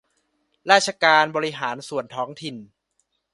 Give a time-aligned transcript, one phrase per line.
[0.71, 2.55] ราชการบริหารส่วนท้องถิ่น